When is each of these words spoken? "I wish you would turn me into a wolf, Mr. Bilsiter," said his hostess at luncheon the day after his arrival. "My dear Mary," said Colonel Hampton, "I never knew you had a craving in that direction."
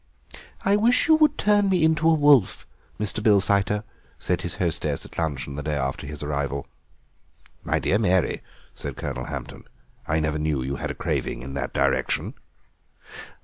"I 0.65 0.75
wish 0.77 1.07
you 1.07 1.13
would 1.17 1.37
turn 1.37 1.69
me 1.69 1.83
into 1.83 2.09
a 2.09 2.13
wolf, 2.15 2.65
Mr. 2.99 3.21
Bilsiter," 3.21 3.83
said 4.17 4.41
his 4.41 4.55
hostess 4.55 5.05
at 5.05 5.15
luncheon 5.19 5.53
the 5.53 5.61
day 5.61 5.75
after 5.75 6.07
his 6.07 6.23
arrival. 6.23 6.65
"My 7.63 7.77
dear 7.77 7.99
Mary," 7.99 8.41
said 8.73 8.97
Colonel 8.97 9.25
Hampton, 9.25 9.65
"I 10.07 10.19
never 10.19 10.39
knew 10.39 10.63
you 10.63 10.77
had 10.77 10.89
a 10.89 10.95
craving 10.95 11.43
in 11.43 11.53
that 11.53 11.71
direction." 11.71 12.33